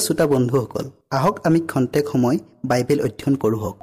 প্ৰিয় 0.00 0.08
শ্ৰোতা 0.08 0.26
বন্ধুসকল 0.26 0.86
আহক 1.12 1.36
আমি 1.46 1.60
খন্তেক 1.72 2.04
সময় 2.12 2.36
বাইবেল 2.70 2.98
অধ্যয়ন 3.06 3.34
কৰোঁ 3.42 3.58
হওক। 3.62 3.76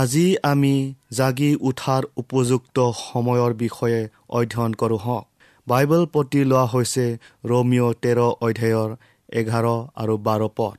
আজি 0.00 0.26
আমি 0.42 0.74
জাগি 1.18 1.50
উঠাৰ 1.60 2.02
উপযুক্ত 2.16 2.76
সময়ৰ 3.02 3.52
বিষয়ে 3.54 4.00
অধ্যয়ন 4.38 4.72
কৰোঁ 4.80 5.00
হওক 5.04 5.24
বাইবেল 5.66 6.02
প্ৰতি 6.12 6.40
লোৱা 6.50 6.64
হৈছে 6.72 7.06
ৰমিঅ' 7.50 7.94
তেৰ 8.02 8.18
অধ্যায়ৰ 8.46 8.90
এঘাৰ 9.32 9.66
আৰু 10.02 10.14
বাৰ 10.26 10.42
পথ 10.56 10.76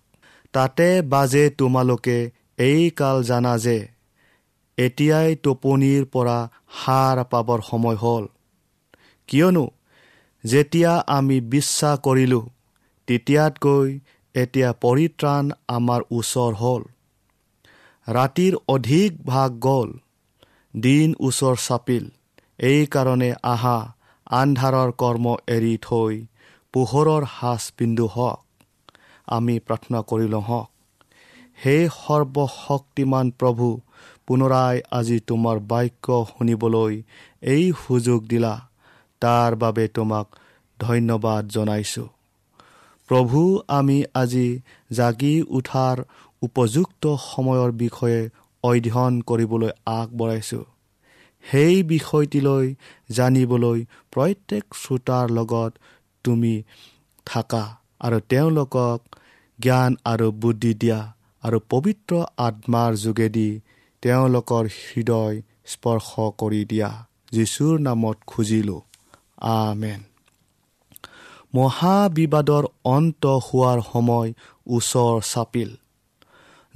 তাতে 0.53 0.87
বাজে 1.13 1.43
তোমালোকে 1.59 2.17
এই 2.59 2.81
কাল 2.99 3.17
জানা 3.23 3.53
যে 3.57 3.77
এতিয়াই 4.77 5.35
টোপনিৰ 5.43 6.05
পৰা 6.05 6.37
সাৰ 6.77 7.17
পাবৰ 7.31 7.59
সময় 7.61 7.95
হ'ল। 7.95 8.25
কিয়নো 9.29 9.65
যেতিয়া 10.43 10.91
আমি 11.07 11.37
বিশ্বাস 11.49 11.95
কৰিলোঁ 11.99 12.43
তেতিয়াতকৈ 13.07 13.87
এতিয়া 14.35 14.69
পৰিত্ৰাণ 14.83 15.43
আমাৰ 15.67 16.01
ওচৰ 16.11 16.51
হ'ল। 16.53 16.83
ৰাতিৰ 18.07 18.53
অধিক 18.67 19.11
ভাগ 19.25 19.49
গ'ল 19.59 19.89
দিন 20.73 21.15
ওচৰ 21.19 21.55
চাপিল। 21.57 22.03
এইকাৰণে 22.59 23.31
আহা 23.43 23.77
আন্ধাৰৰ 24.33 24.91
কৰ্ম 25.01 25.25
এৰি 25.47 25.75
থৈ 25.81 26.13
পোহৰৰ 26.73 27.23
সাজ 27.31 27.63
পিন্ধো 27.77 28.07
হওক। 28.07 28.39
আমি 29.27 29.55
প্ৰাৰ্থনা 29.59 29.99
কৰি 30.01 30.27
লওঁ 30.27 30.45
হওক 30.49 30.69
সেই 31.57 31.83
সৰ্বশক্তিমান 31.95 33.31
প্ৰভু 33.39 33.67
পুনৰাই 34.27 34.75
আজি 34.91 35.17
তোমাৰ 35.27 35.57
বাক্য 35.71 36.05
শুনিবলৈ 36.29 36.93
এই 37.53 37.65
সুযোগ 37.87 38.19
দিলা। 38.27 38.53
তাৰ 39.21 39.55
বাবে 39.55 39.87
তোমাক 39.87 40.25
ধন্যবাদ 40.79 41.43
জনাইছোঁ। 41.47 42.07
প্ৰভু 43.09 43.39
আমি 43.67 43.97
আজি 44.13 44.47
জাগি 44.91 45.35
উঠাৰ 45.49 45.97
উপযুক্ত 46.41 47.03
সময়ৰ 47.25 47.71
বিষয়ে 47.71 48.21
অধ্যয়ন 48.63 49.13
কৰিবলৈ 49.21 49.71
আগবঢ়াইছোঁ। 49.85 50.63
সেই 51.43 51.75
বিষয়টিলৈ 51.83 52.65
জানিবলৈ 53.09 53.79
প্ৰত্যেক 54.11 54.63
শ্ৰোতাৰ 54.81 55.25
লগত 55.29 55.71
তুমি 56.23 56.53
থাকা 57.25 57.63
আৰু 57.99 58.17
তেওঁলোকক 58.29 58.99
জ্ঞান 59.59 59.91
আৰু 60.05 60.27
বুদ্ধি 60.31 60.73
দিয়া 60.73 60.99
আৰু 61.43 61.57
পবিত্ৰ 61.69 62.13
আত্মাৰ 62.37 62.91
যোগেদি 62.95 63.49
তেওঁলোকৰ 64.05 64.65
হৃদয় 64.65 65.41
স্পৰ্শ 65.65 66.09
কৰি 66.37 66.65
দিয়া। 66.65 67.05
যীশুৰ 67.31 67.79
নামত 67.79 68.17
খুজিলোঁ। 68.27 68.81
আমেন। 69.37 70.01
মহাবিবাদৰ 71.55 72.65
অন্ত 72.83 73.25
হোৱাৰ 73.25 73.81
সময় 73.93 74.33
ওচৰ 74.67 75.21
চাপিল। 75.21 75.69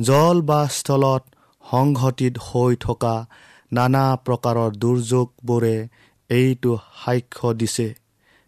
জল 0.02 0.42
বা 0.42 0.68
স্থলত 0.68 1.24
সংঘটিত 1.72 2.38
হৈ 2.38 2.76
থকা 2.76 3.26
নানা 3.74 4.18
প্ৰকাৰৰ 4.26 4.72
দুৰ্যোগবোৰে 4.72 5.88
এইটো 6.30 6.78
সাক্ষ্য 7.06 7.54
দিছে 7.54 7.96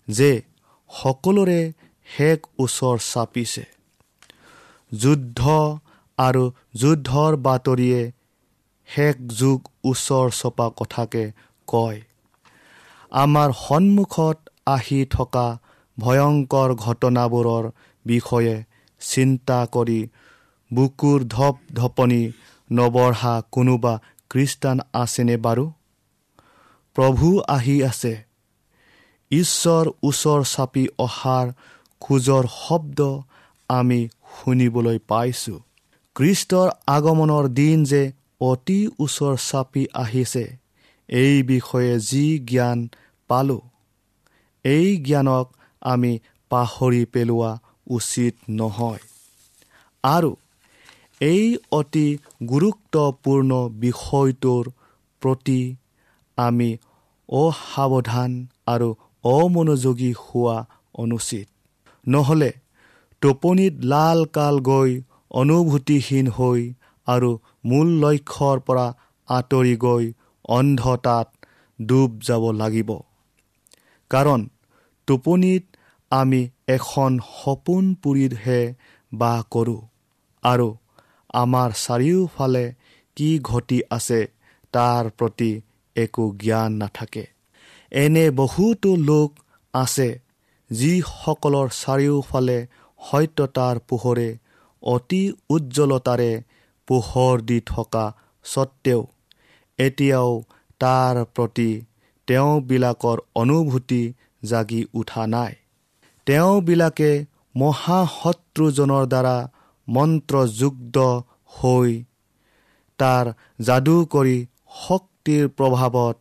যে 0.08 0.42
সকলোৰে 1.04 1.74
শেষ 2.18 2.40
ওচৰ 2.60 2.98
চাপিছে। 3.14 3.66
যুদ্ধ 4.92 5.42
আৰু 6.18 6.52
যুদ্ধৰ 6.76 7.36
বাতৰিয়ে 7.36 8.12
শেষ 8.96 9.16
যুগ 9.40 9.60
ওচৰ 9.84 10.28
চপা 10.32 10.68
কথাকে 10.78 11.32
কয়। 11.68 12.02
আমাৰ 13.12 13.50
সন্মুখত 13.68 14.38
আহি 14.66 15.06
থকা 15.06 15.48
ভয়ংকৰ 15.98 16.70
ঘটনাবোৰৰ 16.76 17.72
বিষয়ে 18.06 18.64
চিন্তা 19.02 19.60
কৰি 19.72 20.00
বুকুৰ 20.74 21.20
ধপ 21.28 21.56
ধপনি 21.74 22.32
নবঢ়া 22.72 23.42
কোনোবা 23.52 23.94
খ্ৰীষ্টান 24.30 24.80
আছেনে 24.94 25.38
বাৰু? 25.38 25.66
প্ৰভু 26.96 27.28
আহি 27.48 27.84
আছে। 27.84 28.14
ঈশ্বৰ 29.32 29.86
ওচৰ 30.04 30.42
চাপি 30.44 30.88
অহাৰ 31.00 31.52
খোজৰ 32.02 32.46
শব্দ 32.62 33.00
আমি 33.70 34.00
শুনিবলৈ 34.36 35.00
পাইছোঁ। 35.08 35.60
খ্ৰীষ্টৰ 36.16 36.68
আগমনৰ 36.88 37.48
দিন 37.48 37.84
যে 37.84 38.12
অতি 38.42 38.80
ওচৰ 39.00 39.36
চাপি 39.50 39.84
আহিছে। 39.94 40.46
এই 41.10 41.36
বিষয়ে 41.44 41.94
যি 42.10 42.26
জ্ঞান 42.50 42.80
পালোঁ 43.30 43.62
এই 44.66 44.88
জ্ঞানক 45.08 45.46
আমি 45.82 46.12
পাহৰি 46.52 47.04
পেলোৱা 47.14 47.52
উচিত 47.88 48.34
নহয়। 48.60 49.02
আৰু 50.04 50.32
এই 51.22 51.46
অতি 51.80 52.08
গুৰুত্বপূৰ্ণ 52.50 53.52
বিষয়টোৰ 53.80 54.64
প্ৰতি 55.22 55.62
আমি 56.38 56.70
অসাৱধান 57.30 58.32
আৰু 58.74 58.90
অমনোযোগী 59.24 60.12
হোৱা 60.22 60.58
অনুচিত। 60.94 61.48
নহ'লে 62.06 62.52
টোপনিত 63.22 63.76
লাল 63.84 64.20
কাল 64.36 64.56
গৈ 64.62 64.92
অনুভূতিহীন 65.32 66.28
হৈ 66.38 66.62
আৰু 67.08 67.32
মূল 67.64 67.88
লক্ষ্যৰ 68.04 68.58
পৰা 68.68 68.88
আঁতৰি 69.30 69.76
গৈ 69.78 70.06
অন্ধতাত 70.50 71.28
ডুব 71.80 72.12
যাব 72.28 72.44
লাগিব। 72.52 72.90
কাৰণ 74.12 74.42
টোপনিত 75.08 75.64
আমি 76.12 76.42
এখন 76.68 77.12
সপোন 77.34 77.84
পুৰিহে 78.02 78.62
বাস 79.12 79.40
কৰোঁ 79.52 79.82
আৰু 80.44 80.68
আমাৰ 81.34 81.70
চাৰিওফালে 81.86 82.66
কি 83.18 83.30
ঘটি 83.50 83.80
আছে 83.92 84.20
তাৰ 84.74 85.04
প্ৰতি 85.18 85.52
একো 85.96 86.26
জ্ঞান 86.40 86.72
নাথাকে। 86.74 87.26
এনে 87.92 88.26
বহুতো 88.32 88.92
লোক 89.10 89.30
আছে 89.74 90.10
যিসকলৰ 90.70 91.68
চাৰিওফালে 91.82 92.60
সত্যতাৰ 93.00 93.76
পোহৰে 93.90 94.30
অতি 94.84 95.22
উজ্জ্বলতাৰে 95.50 96.32
পোহৰ 96.88 97.36
দি 97.42 97.58
থকা 97.66 98.06
স্বত্তেও 98.46 99.02
এতিয়াও 99.80 100.32
তাৰ 100.82 101.16
প্ৰতি 101.36 101.70
তেওঁবিলাকৰ 102.28 103.18
অনুভূতি 103.36 104.04
জাগি 104.44 104.82
উঠা 104.94 105.24
নাই। 105.28 105.54
তেওঁবিলাকে 106.28 107.12
মহাশত্ৰুজনৰ 107.56 109.04
দ্বাৰা 109.14 109.38
মন্ত্ৰযুক্ত 109.88 110.98
হৈ 111.52 111.92
তাৰ 113.00 113.26
যাদু 113.60 113.96
কৰি 114.06 114.38
শক্তিৰ 114.78 115.44
প্ৰভাৱত 115.58 116.18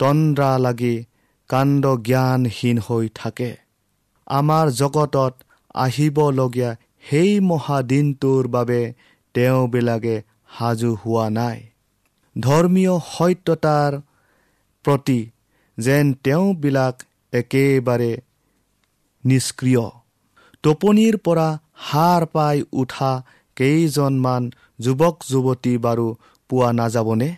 তন্দ্ৰা 0.00 0.52
লাগি 0.58 0.94
কাণ্ড 1.50 1.84
জ্ঞানহীন 2.08 2.76
হৈ 2.86 3.06
থাকে। 3.14 3.50
আমাৰ 4.26 4.66
জগতত 4.80 5.34
আহিবলগীয়া 5.74 6.70
সেই 7.08 7.32
মহাদিনটোৰ 7.40 8.44
বাবে 8.48 8.80
তেওঁবিলাকে 9.34 10.22
সাজু 10.58 10.90
হোৱা 10.94 11.30
নাই। 11.30 11.58
ধৰ্মীয় 12.40 12.94
সত্যতাৰ 13.12 13.92
প্ৰতি 14.84 15.20
যেন 15.78 16.14
তেওঁবিলাক 16.24 17.02
একেবাৰে 17.32 18.12
নিষ্ক্ৰিয়। 19.24 19.90
টোপনিৰ 20.62 21.16
পৰা 21.16 21.48
সাৰ 21.90 22.26
পাই 22.26 22.62
উঠা 22.72 23.12
কেইজনমান 23.56 24.50
যুৱক 24.80 25.16
যুৱতী 25.28 25.78
বাৰু 25.78 26.06
পোৱা 26.50 26.72
নাযাবনে? 26.72 27.30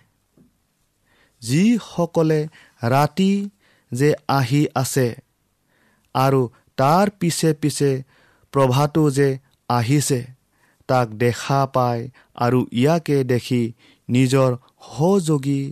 যিসকলে 1.43 2.41
ৰাতি 2.83 3.33
যে 3.93 4.15
আহি 4.29 4.67
আছে 4.75 5.09
আৰু 6.15 6.41
তাৰ 6.77 7.11
পিছে 7.21 7.53
পিছে 7.53 7.91
প্ৰভাটো 8.53 9.11
যে 9.11 9.29
আহিছে 9.69 10.34
তাক 10.89 11.09
দেখা 11.23 11.61
পায় 11.75 12.03
আৰু 12.37 12.59
ইয়াকে 12.73 13.19
দেখি 13.25 13.63
নিজৰ 14.09 14.51
সহযোগী 14.87 15.63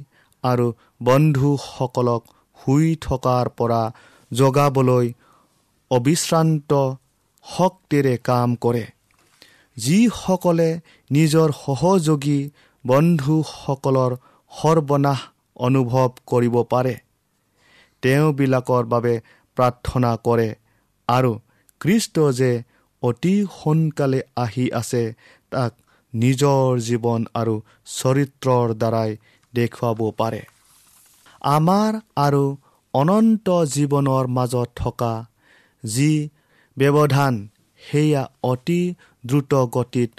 আৰু 0.45 0.67
বন্ধুসকলক 1.03 2.23
শুই 2.59 2.87
থকাৰ 3.01 3.45
পৰা 3.59 3.83
জগাবলৈ 4.31 5.07
অবিশ্ৰান্ত 5.91 6.71
শক্তিৰে 7.45 8.15
কাম 8.29 8.49
কৰে। 8.57 8.85
যিসকলে 9.77 10.69
নিজৰ 11.11 11.49
সহযোগী 11.65 12.41
বন্ধুসকলৰ 12.85 14.13
সৰ্বনাশ 14.53 15.21
অনুভৱ 15.57 16.11
কৰিব 16.27 16.57
পাৰে 16.73 16.95
তেওঁবিলাকৰ 18.03 18.85
বাবে 18.85 19.15
প্ৰাৰ্থনা 19.57 20.11
কৰে 20.27 20.49
আৰু 21.09 21.33
খ্ৰীষ্ট 21.81 22.17
যে 22.33 22.51
অতি 23.03 23.35
সোনকালে 23.55 24.21
আহি 24.37 24.65
আছে 24.73 25.03
তাক 25.53 25.73
নিজৰ 26.13 26.67
জীৱন 26.87 27.21
আৰু 27.35 27.55
চৰিত্ৰৰ 27.93 28.67
দ্বাৰাই 28.75 29.11
দেখুৱাব 29.55 30.01
পাৰে। 30.19 30.43
আমাৰ 31.51 31.93
আৰু 32.17 32.45
অনন্ত 32.95 33.47
জীৱনৰ 33.75 34.25
মাজত 34.37 34.69
থকা 34.77 35.15
যি 35.85 36.13
ব্যৱধান 36.77 37.35
সেয়া 37.81 38.23
অতি 38.43 38.83
দ্ৰুত 39.25 39.53
গতিত 39.73 40.11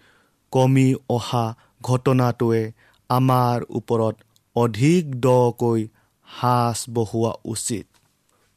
কমি 0.53 0.87
অহা 1.09 1.45
ঘটনাটোৱে 1.81 2.63
আমাৰ 3.09 3.57
ওপৰত 3.69 4.15
অধিক 4.55 5.03
দকৈ 5.19 5.81
সাঁচ 6.27 6.79
বহোৱা 6.89 7.31
উচিত। 7.45 7.85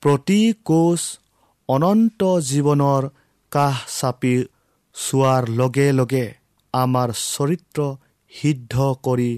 প্ৰতি 0.03 0.41
কোচ 0.65 1.03
অনন্ত 1.69 2.21
জীৱনৰ 2.49 3.03
কাষ 3.53 3.77
চাপি 4.01 4.35
চোৱাৰ 4.97 5.43
লগে 5.51 5.89
লগে 5.93 6.27
আমাৰ 6.75 7.09
চৰিত্ৰ 7.25 7.81
সিদ্ধ 8.33 8.75
কৰি 9.03 9.33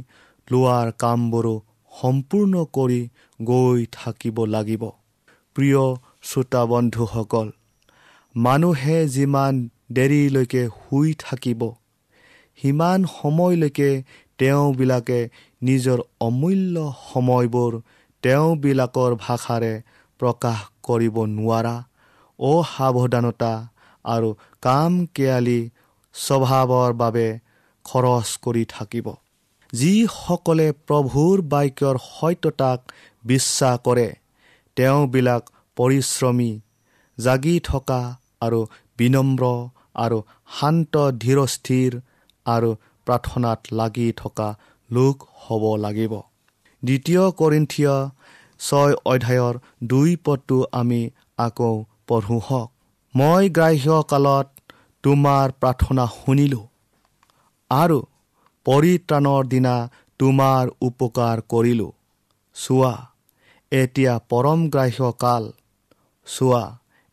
লোৱাৰ 0.49 0.89
কামবোৰো 0.99 1.55
সম্পূৰ্ণ 1.93 2.65
কৰি 2.73 3.01
গৈ 3.41 3.87
থাকিব 3.93 4.37
লাগিব। 4.45 4.83
প্ৰিয় 5.57 5.83
শ্ৰোতা 6.23 6.63
বন্ধুসকল 6.67 7.49
মানুহে 8.35 8.99
যিমান 9.09 9.55
দেৰিলৈকে 9.93 10.63
শুই 10.79 11.09
থাকিব 11.19 11.63
সিমান 12.59 13.01
সময়লৈকে 13.13 13.91
তেওঁবিলাকে 14.39 15.21
নিজৰ 15.63 15.99
অমূল্য 16.21 16.77
সময়বোৰ 17.05 17.73
তেওঁবিলাকৰ 18.23 19.11
ভাষাৰে 19.17 19.73
প্ৰকাশ 20.21 20.59
কৰিব 20.83 21.17
নোৱাৰা 21.31 21.75
অসাৱধানতা 22.39 23.53
আৰু 24.15 24.31
কাম 24.63 24.93
কেয়ালি 25.15 25.61
স্বভাৱৰ 26.15 26.93
বাবে 27.03 27.27
খৰচ 27.85 28.29
কৰি 28.45 28.65
থাকিব। 28.69 29.07
যিসকলে 29.73 30.69
প্ৰভুৰ 30.89 31.37
বাক্যৰ 31.53 31.97
সত্যতাক 32.05 32.79
বিশ্বাস 33.25 33.77
কৰে 33.87 34.09
তেওঁবিলাক 34.77 35.43
পৰিশ্ৰমী 35.77 36.53
জাগি 37.19 37.57
থকা 37.65 38.01
আৰু 38.41 38.61
বিনম্ৰ 38.99 39.43
আৰু 40.05 40.19
শান্ত 40.59 40.95
ধীৰস্থিৰ 41.25 41.91
আৰু 42.47 42.71
প্ৰাৰ্থনাত 43.07 43.61
লাগি 43.73 44.09
থকা 44.17 44.49
লোক 44.91 45.17
হ'ব 45.43 45.63
লাগিব। 45.77 46.13
দ্বিতীয় 46.83 47.23
কৰিন্থিয় 47.41 47.95
ছয় 48.61 48.95
অধ্যায়ৰ 49.05 49.55
দুই 49.85 50.11
পদটো 50.25 50.59
আমি 50.73 51.01
আকৌ 51.39 51.75
পঢ়োঁ 52.09 52.41
হওক। 52.49 52.69
মই 53.19 53.45
গ্ৰাহ্য 53.49 53.95
কালত 54.09 54.75
তোমাৰ 55.05 55.53
প্ৰাৰ্থনা 55.61 56.05
শুনিলোঁ 56.15 56.65
আৰু 57.71 57.99
পৰিত্ৰাণৰ 58.67 59.49
দিনা 59.49 59.75
তোমাৰ 60.21 60.73
উপকাৰ 60.81 61.43
কৰিলোঁ। 61.49 61.93
চোৱা 62.57 62.93
এতিয়া 63.73 64.15
পৰম 64.29 64.61
গ্ৰাহ্য 64.69 65.11
কাল 65.19 65.49
চোৱা 66.27 66.63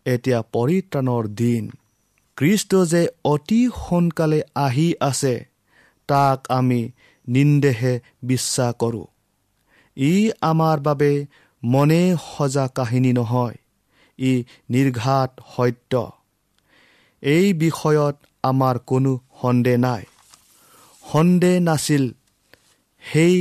এতিয়া 0.05 0.39
পৰিত্ৰাণৰ 0.55 1.23
দিন। 1.35 1.63
কৃষ্ট 2.37 2.71
যে 2.85 3.01
অতি 3.25 3.61
সোনকালে 3.79 4.39
আহি 4.55 4.87
আছে 5.01 5.35
তাক 6.09 6.39
আমি 6.49 6.81
নিন্দেহে 7.27 7.93
বিশ্বাস 8.23 8.79
কৰোঁ। 8.79 9.05
ই 9.97 10.15
আমাৰ 10.41 10.77
বাবে 10.79 11.11
মনে 11.63 12.01
সজা 12.25 12.65
কাহিনী 12.75 13.11
নহয়। 13.13 13.55
ই 14.19 14.32
নিৰ্ঘাত 14.69 15.32
সত্য। 15.56 15.93
এই 17.23 17.47
বিষয়ত 17.54 18.15
আমাৰ 18.43 18.75
কোনো 18.86 19.12
সন্দেহ 19.41 19.78
নাই। 19.78 20.04
সন্দেহ 21.04 21.56
নাছিল 21.60 22.04
সেই 23.04 23.36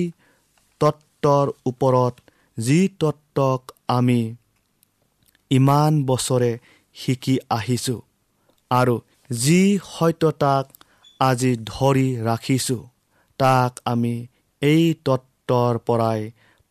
তত্ত্বৰ 0.80 1.46
ওপৰত 1.66 2.14
যি 2.58 2.80
তত্ত্বক 3.00 3.60
আমি 3.88 4.20
ইমান 5.50 5.92
বছৰে 6.06 6.52
শিকি 6.96 7.34
আহিছোঁ 7.50 8.00
আৰু 8.70 8.94
যি 9.30 9.62
সত্যতাক 9.90 10.64
আজি 11.20 11.52
ধৰি 11.64 12.08
ৰাখিছোঁ 12.24 12.82
তাক 13.40 13.72
আমি 13.84 14.14
এই 14.62 14.82
তত্ত্বৰ 15.04 15.72
পৰাই 15.86 16.20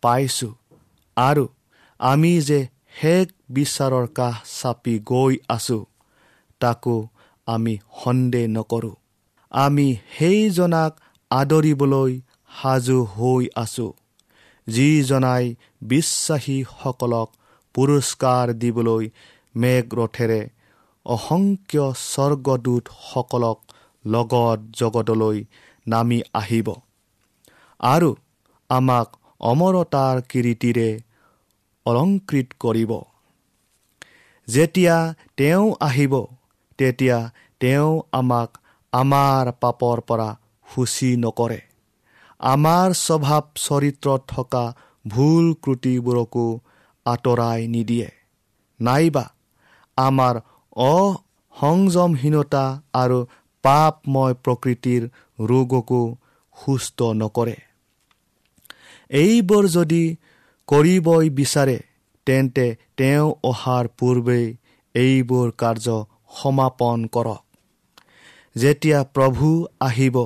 পাইছোঁ। 0.04 0.54
আৰু 1.18 1.46
আমি 2.00 2.32
যে 2.42 2.60
শেষ 3.02 3.28
বিচাৰৰ 3.50 4.08
কাষ 4.08 4.36
চাপি 4.62 5.00
গৈ 5.00 5.34
আছোঁ। 5.50 5.84
তাকো 6.60 7.08
আমি 7.48 7.78
সন্দেহ 8.04 8.48
নকৰোঁ। 8.48 8.96
আমি 9.52 9.88
সেইজনাক 10.18 11.00
আদৰিবলৈ 11.32 12.22
সাজু 12.62 12.98
হৈ 13.04 13.44
আছোঁ। 13.56 13.92
যিজনাই 14.68 15.56
বিশ্বাসীসকলক 15.82 17.30
পুৰস্কাৰ 17.76 18.54
দিবলৈ 18.54 19.10
মেঘৰথেৰে 19.56 20.42
অসংখ্য 21.06 21.86
স্বৰ্গদূতসকলক 21.98 23.60
লগত 24.06 24.60
জগতলৈ 24.72 25.38
নামি 25.88 26.20
আহিব। 26.34 26.68
আৰু 27.80 28.10
আমাক 28.70 29.08
অমৰতাৰ 29.40 30.22
কিৰিটিৰে 30.30 30.90
অলংকৃত 31.86 32.48
কৰিব 32.60 32.92
যেতিয়া 34.48 34.98
তেওঁ 35.38 35.66
আহিব 35.80 36.14
তেতিয়া 36.80 37.18
তেওঁ 37.62 37.92
আমাক 38.12 38.50
আমাৰ 38.94 39.52
পাপৰ 39.62 39.98
পৰা 40.08 40.30
সূচী 40.68 41.12
নকৰে। 41.18 41.60
আমাৰ 42.40 42.88
স্বভাৱ 43.00 43.44
চৰিত্ৰত 43.56 44.22
থকা 44.28 44.64
ভুল 45.08 45.46
ক্ৰুটিবোৰকো 45.64 46.46
আঁতৰাই 47.06 47.60
নিদিয়ে। 47.68 48.10
নাইবা 48.80 49.26
আমাৰ 49.98 50.36
অসংযমহীনতা 50.76 52.66
আৰু 52.94 53.20
পাপময় 53.64 54.34
প্ৰকৃতিৰ 54.44 55.02
ৰোগকো 55.40 56.02
সুস্থ 56.58 57.00
নকৰে। 57.14 57.58
এইবোৰ 59.12 59.64
যদি 59.68 60.04
কৰিবই 60.68 61.30
বিচাৰে 61.30 61.78
তেন্তে 62.28 62.66
তেওঁ 62.98 63.28
অহাৰ 63.44 63.88
পূৰ্বেই 64.00 64.46
এইবোৰ 64.96 65.48
কাৰ্য 65.58 65.96
সমাপন 66.36 67.00
কৰক। 67.08 67.42
যেতিয়া 68.56 69.00
প্ৰভু 69.16 69.50
আহিব 69.80 70.18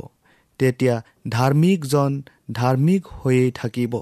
তেতিয়া 0.60 0.96
ধাৰ্মিকজন 1.30 2.12
ধাৰ্মিক 2.52 3.04
হৈয়ে 3.18 3.52
থাকিব। 3.52 3.94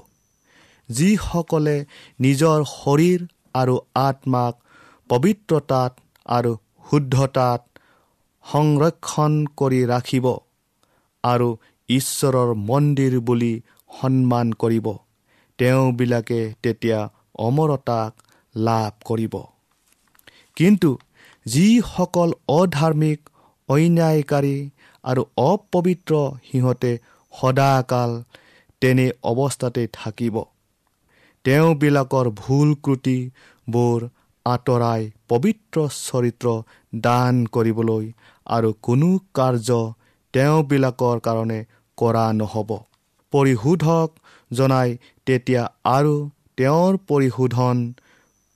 যিসকলে 0.88 1.76
নিজৰ 2.20 2.58
শৰীৰ 2.72 3.20
আৰু 3.54 3.74
আত্মাক 4.00 4.54
পবিত্ৰতাত 5.10 5.92
আৰু 6.26 6.52
শুদ্ধতাত 6.90 7.62
সংৰক্ষণ 8.44 9.32
কৰি 9.56 9.80
ৰাখিব 9.86 10.26
আৰু 11.24 11.48
ঈশ্বৰৰ 11.88 12.54
মন্দিৰ 12.68 13.18
বুলি 13.20 13.54
সন্মান 13.90 14.52
কৰিব। 14.52 14.86
তেওঁবিলাকে 15.58 16.40
তেতিয়া 16.62 16.98
অমৰতাক 17.38 18.12
লাভ 18.54 18.92
কৰিব। 19.04 19.34
কিন্তু 20.56 20.90
যিসকল 21.46 22.30
অধাৰ্মিক 22.48 23.20
অন্যায়কাৰী 23.68 24.56
আৰু 25.04 25.22
অপবিত্ৰ 25.44 26.14
সিহঁতে 26.48 26.92
সদাকাল 27.32 28.10
তেনে 28.82 29.06
অৱস্থাতে 29.22 29.84
থাকিব। 29.92 30.36
তেওঁবিলাকৰ 31.44 32.26
ভুল 32.36 32.68
ক্ৰুটিবোৰ 32.84 34.08
আঁতৰাই 34.46 35.02
পবিত্ৰ 35.28 35.76
চৰিত্ৰ 35.98 36.46
দান 37.02 37.34
কৰিবলৈ 37.46 38.04
আৰু 38.46 38.72
কোনো 38.82 39.10
কাৰ্য 39.34 39.78
তেওঁবিলাকৰ 40.34 41.16
কাৰণে 41.20 41.60
কৰা 41.98 42.26
নহ'ব। 42.32 42.70
পৰিশোধক 43.32 44.08
জনাই 44.50 44.88
তেতিয়া 45.26 45.62
আৰু 45.96 46.14
তেওঁৰ 46.56 46.92
পৰিশোধন 47.08 47.76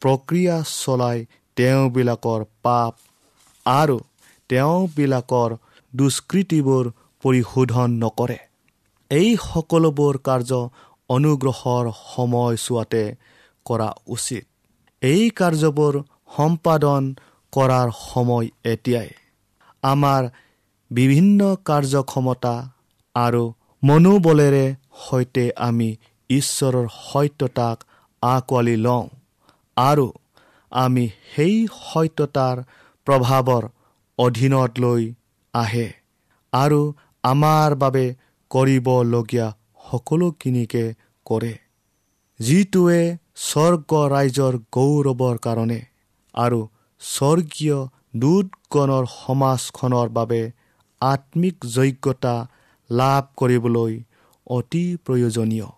প্ৰক্ৰিয়া 0.02 0.56
চলাই 0.74 1.18
তেওঁবিলাকৰ 1.56 2.40
পাপ 2.62 2.92
আৰু 3.66 3.96
তেওঁবিলাকৰ 4.50 5.50
দুষ্কৃতিবোৰ 5.92 6.84
পৰিশোধন 7.24 7.90
নকৰে। 8.04 8.38
এই 9.10 9.28
সকলোবোৰ 9.44 10.14
কাৰ্য 10.18 10.60
অনুগ্ৰহৰ 11.10 11.84
সময়ছোৱাতে 12.06 13.02
কৰা 13.66 13.88
উচিত। 14.06 14.44
এই 15.02 15.24
কাৰ্যবোৰ 15.30 15.94
সম্পাদন 16.36 17.02
কৰাৰ 17.52 17.88
সময় 17.98 18.46
এতিয়াই। 18.64 19.10
আমাৰ 19.82 20.22
বিভিন্ন 20.90 21.40
কাৰ্যক্ষমতা 21.64 22.54
আৰু 23.14 23.44
মনোবলেৰে 23.82 24.64
সৈতে 25.04 25.44
আমি 25.68 25.88
ঈশ্বৰৰ 26.30 26.86
সত্যতাক 26.94 27.76
আঁকোৱালি 28.22 28.76
লওঁ 28.76 29.06
আৰু 29.76 30.06
আমি 30.72 31.04
সেই 31.32 31.54
সত্যতাৰ 31.76 32.56
প্ৰভাৱৰ 33.06 33.64
অধীনত 34.18 34.72
লৈ 34.78 35.02
আহে 35.54 35.88
আৰু 36.52 36.80
আমাৰ 37.24 37.70
বাবে 37.74 38.04
কৰিবলগীয়া 38.50 39.48
সকলোখিনিকে 39.90 40.84
কৰে। 41.26 41.54
যিটোৱে 42.40 43.00
স্বৰ্গ 43.46 43.90
ৰাইজৰ 44.14 44.54
গৌৰৱৰ 44.72 45.36
কাৰণে 45.38 45.80
আৰু 46.34 46.60
স্বৰ্গীয় 47.02 47.78
দুদগণৰ 48.16 49.04
সমাজখনৰ 49.16 50.08
বাবে 50.08 50.40
আত্মিক 51.00 51.56
যোগ্যতা 51.74 52.34
লাভ 52.90 53.22
কৰিবলৈ 53.36 53.92
অতি 54.46 54.84
প্ৰয়োজনীয়। 55.04 55.68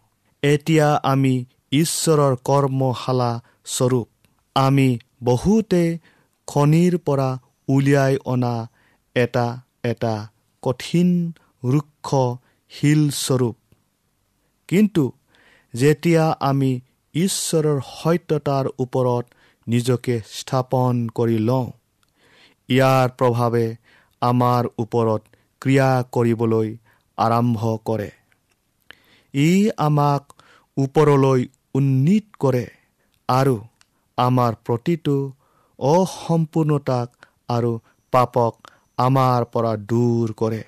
এতিয়া 0.43 0.89
আমি 1.13 1.35
ঈশ্বৰৰ 1.73 2.35
কৰ্মশালা 2.49 3.33
স্বৰূপ 3.67 4.09
আমি 4.57 4.89
বহুতে 5.25 5.83
খনিৰ 6.49 6.95
পৰা 7.07 7.29
উলিয়াই 7.69 8.15
অনা 8.25 8.55
এটা 9.17 9.47
এটা 9.85 10.15
কঠিন 10.63 11.11
ৰুক্ষ 11.65 12.09
শিলস্বৰূপ 12.73 13.57
কিন্তু 14.69 15.05
যেতিয়া 15.75 16.25
আমি 16.41 16.71
ঈশ্বৰৰ 17.15 17.79
সত্যতাৰ 17.93 18.67
ওপৰত 18.79 19.25
নিজকে 19.67 20.15
স্থাপন 20.39 20.95
কৰি 21.15 21.39
লওঁ 21.49 21.69
ইয়াৰ 22.69 23.09
প্ৰভাৱে 23.19 23.67
আমাৰ 24.23 24.63
ওপৰত 24.79 25.23
ক্ৰিয়া 25.63 25.91
কৰিবলৈ 26.13 26.69
আৰম্ভ 27.25 27.61
কৰে। 27.89 28.11
ই 29.35 29.51
আমাক 29.87 30.23
ওপৰলৈ 30.77 31.41
উন্নীত 31.75 32.27
কৰে 32.41 32.65
আৰু 33.29 33.57
আমাৰ 34.19 34.53
প্ৰতিটো 34.67 35.17
অসম্পূৰ্ণতাক 35.79 37.09
আৰু 37.49 37.73
পাপক 38.13 38.73
আমাৰ 38.99 39.41
পৰা 39.53 39.73
দূৰ 39.91 40.33
কৰে। 40.41 40.63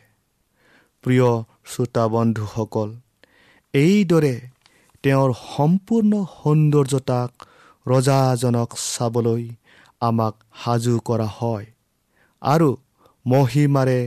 প্ৰিয় 1.05 1.29
শ্ৰোতা 1.71 2.05
বন্ধুসকল 2.15 2.89
এইদৰে 3.75 4.35
তেওঁৰ 5.05 5.31
সম্পূৰ্ণ 5.41 6.13
সৌন্দৰ্যতাক 6.35 7.31
ৰজাজনক 7.87 8.71
চাবলৈ 8.85 9.45
আমাক 10.01 10.35
সাজু 10.61 10.95
কৰা 11.09 11.29
হয় 11.39 11.67
আৰু 12.43 12.71
মহিমাৰে 13.27 13.99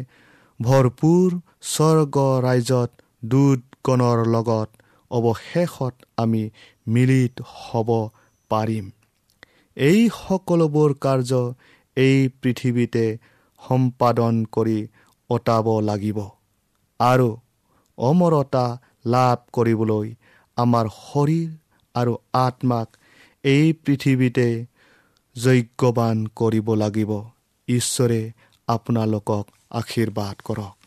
ভৰপূৰ 0.60 1.30
স্বৰ্গ 1.68 2.16
ৰাইজত 2.46 2.90
দুধগণৰ 3.24 4.20
লগত 4.36 4.70
অৱশেষত 5.12 5.96
আমি 6.18 6.44
মিলিত 6.88 7.48
হ'ব 7.56 7.90
পাৰিম। 8.52 8.86
এই 9.78 10.00
সকলোবোৰ 10.18 10.94
কাৰ্য 11.02 11.42
এই 11.98 12.18
পৃথিৱীতে 12.42 13.06
সম্পাদন 13.62 14.34
কৰি 14.56 14.80
অতাব 15.30 15.68
লাগিব 15.82 16.20
আৰু 17.00 17.30
অমৰতা 17.98 18.66
লাভ 19.06 19.38
কৰিবলৈ 19.56 20.08
আমাৰ 20.58 20.86
শৰীৰ 20.96 21.50
আৰু 21.96 22.14
আত্মাক 22.40 22.88
এই 23.44 23.66
পৃথিৱীতে 23.86 24.48
যজ্ঞবান 25.36 26.26
কৰিব 26.36 26.68
লাগিব। 26.76 27.12
ঈশ্বৰে 27.68 28.22
আপোনালোকক 28.68 29.46
আশীৰ্বাদ 29.80 30.36
কৰক। 30.48 30.87